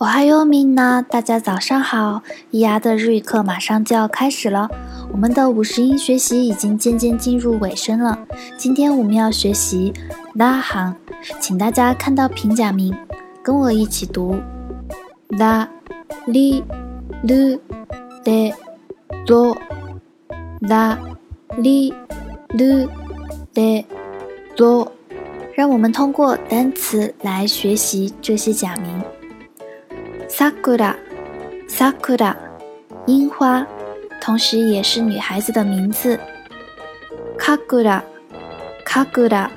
[0.00, 2.22] 我还有米呢，大家早上好！
[2.52, 4.66] 咿呀的日语课马上就要开始了，
[5.12, 8.18] 我们的五十音学习已经渐渐进入尾声了。
[8.56, 9.92] 今天我们要学习
[10.36, 10.96] 拉行，
[11.38, 12.96] 请大家看到平假名，
[13.42, 14.40] 跟我一起读
[15.28, 15.68] 拉、
[16.26, 16.64] li、
[17.22, 17.60] lu、
[18.24, 18.54] de、
[19.26, 19.54] do、
[20.60, 20.98] 拉、
[21.58, 21.92] li、
[22.54, 22.88] lu、
[23.52, 23.84] de、
[24.56, 24.90] do。
[25.54, 29.19] 让我们通过单词来学习这些假名。
[30.40, 32.34] sakura，sakura，
[33.04, 33.66] 樱花，
[34.22, 36.18] 同时也是女孩子的名字。
[37.38, 39.50] kagura，kagura，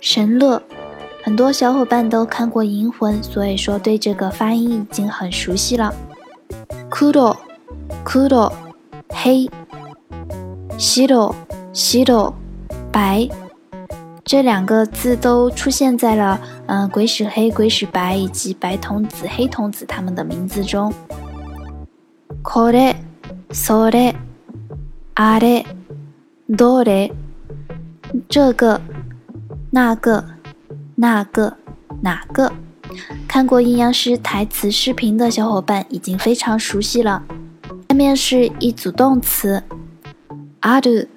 [0.00, 0.62] 神乐，
[1.22, 5.94] 很多小伙伴都看过《银魂》，所以说对这个发音已经很熟悉了。
[6.90, 8.50] kuro，kuro，
[9.10, 9.46] 黑。
[10.78, 12.32] shiro，shiro，
[12.90, 13.28] 白。
[14.29, 20.91] 这两个字都出现在了，嗯，鬼使黑、鬼使白以及白童子、黑童子他们的名字中。
[22.41, 22.95] これ、
[23.51, 24.15] それ、
[25.13, 25.63] あれ、
[26.49, 27.11] どれ，
[28.27, 28.81] 这个、
[29.71, 30.23] 那个、
[30.95, 31.57] 那个、
[32.01, 32.51] 哪个？
[33.27, 37.21] 看过阴阳师台词视频的小伙伴已经非常熟悉了。
[37.89, 39.61] 下面是一组动词，
[40.61, 41.07] ある、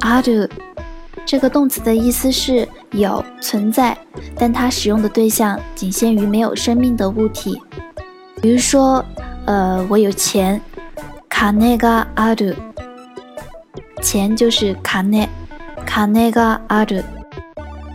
[0.00, 0.48] ある。
[1.26, 3.96] 这个动词的意思是有存在，
[4.36, 7.60] 但它使用的对象仅限于没有生命的物体。
[8.40, 9.04] 比如说，
[9.46, 10.60] 呃，我有钱，
[11.28, 12.56] 卡内がある，
[14.02, 15.28] 钱就是卡内，
[15.86, 17.04] 卡内がある。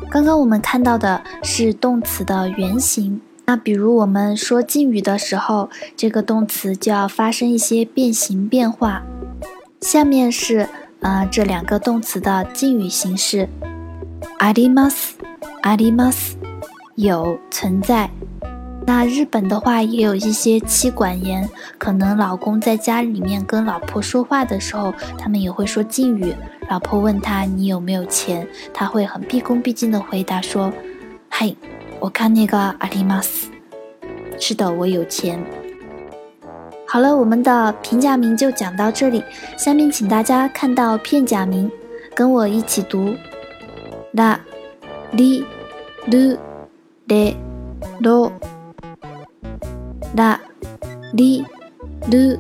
[0.10, 9.04] 刚刚我们看到的是动词的原形，那比如我们说敬语的时候，这个动词就要发生一些变形变化。
[9.82, 10.70] 下面是。
[11.02, 13.48] 呃，这两个动词的敬语形式，
[14.40, 15.12] あります、
[15.62, 16.34] あります，
[16.96, 18.10] 有存在。
[18.86, 26.34] 那日本的话也有一些妻管严，可能老公在家里面跟老婆说话的时候，他们也会说敬语。
[26.70, 30.72] 老婆问他你有没有钱，他会很毕恭毕敬的回答说：“
[31.30, 31.54] 嗨，
[32.00, 33.48] 我看那个あります。”
[34.40, 35.38] 是的，我有钱。
[36.93, 39.25] 好了，我们的平假名就讲到这里。
[39.57, 41.71] 下面请大家看到片假名，
[42.15, 43.15] 跟我一起读：
[44.11, 44.39] 拉、
[45.15, 45.43] li、
[46.07, 46.37] lu、
[47.09, 47.35] de、
[48.03, 48.31] lo。
[50.15, 50.39] 拉、
[51.15, 51.43] li、
[52.11, 52.39] lu、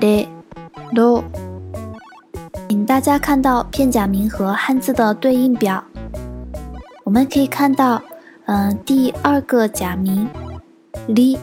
[0.00, 0.26] de、
[0.94, 1.22] lo。
[2.70, 5.84] 请大家看到片假名和汉字的对应表。
[7.02, 8.00] 我们可以看到，
[8.46, 10.26] 嗯，第二个假名
[11.06, 11.36] ，li。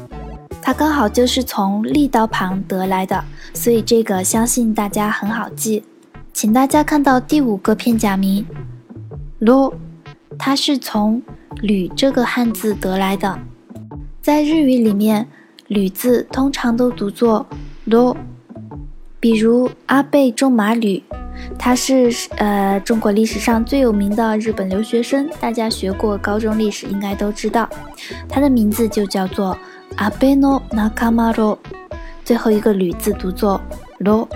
[0.62, 3.24] 它刚好就是从力刀旁得来的，
[3.54, 5.84] 所以这个相信大家很好记。
[6.32, 8.46] 请大家看到第五个片假名
[9.42, 9.74] ，lo，
[10.38, 11.22] 它是从
[11.62, 13.40] 吕这个汉字得来的。
[14.22, 15.28] 在日语里面，
[15.68, 17.46] 吕字通常都读作
[17.88, 18.16] lo。
[19.20, 21.04] 比如阿倍仲麻吕，
[21.60, 27.70] 他是呃中国历史上最有名的日本留学生，大家学过高中历史应该都知道，
[28.30, 29.58] 他的名字就叫做。
[29.98, 31.58] 阿贝诺纳卡马罗，
[32.24, 33.62] 最后一个吕字读作
[34.00, 34.28] 罗。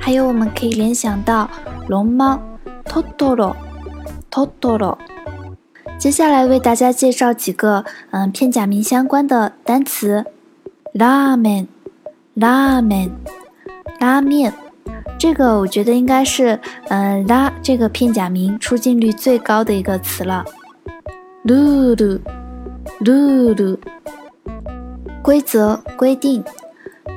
[0.00, 1.48] 还有我们可以联想到
[1.88, 2.40] 龙猫
[2.84, 3.56] 托托罗，
[4.30, 4.96] 托托罗。
[5.98, 10.24] 接下来为大家介绍几个嗯片假名相关的单词：
[10.92, 11.66] 拉面、
[12.34, 13.10] 拉面、
[13.98, 14.52] 拉面。
[15.18, 20.44] 这个我觉得应该是嗯拉这个片假名出镜率最高的一个词了。
[21.44, 22.20] 噜噜，
[23.00, 23.78] 噜噜。
[25.26, 26.44] 规则规定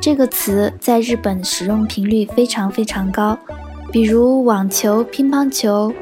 [0.01, 3.37] 这个词在日本使用频率非常非常高，
[3.91, 5.93] 比如网球、乒乓球、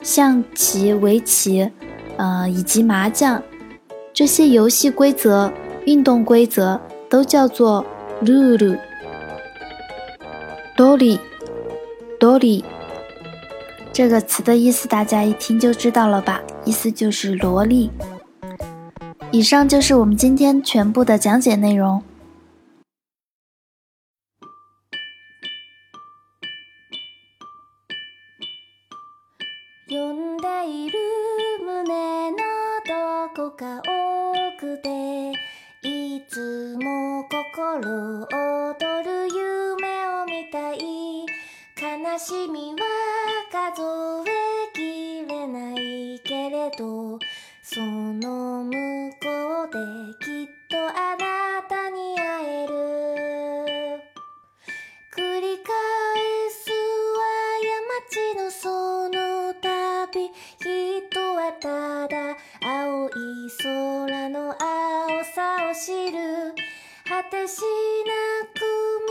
[0.00, 1.70] 象棋、围棋，
[2.16, 3.42] 呃，以及麻将
[4.14, 5.52] 这些游戏规则、
[5.84, 7.84] 运动规则都叫做
[8.22, 8.78] rule。
[10.78, 11.20] 萝莉，
[12.20, 12.64] 萝莉
[13.92, 16.40] 这个词的意思大家一听就知道了吧？
[16.64, 17.90] 意思就是萝莉。
[19.32, 22.02] 以上就是我们今天全部的讲解内容。
[42.20, 42.69] そ
[50.70, 52.74] とあなたに会える。
[55.12, 55.68] 繰り返
[56.48, 57.20] すは
[57.66, 60.30] 山地のその旅
[60.60, 63.10] 人はただ青い
[63.58, 66.54] 空の青さを知る。
[67.04, 67.62] 果てし
[68.06, 68.12] な
[68.54, 69.10] く道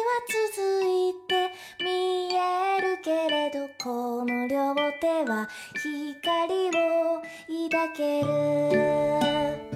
[0.00, 0.08] は
[0.56, 1.52] 続いて
[1.84, 7.20] 見えるけれどこの両手は光を
[7.70, 9.75] 抱ける。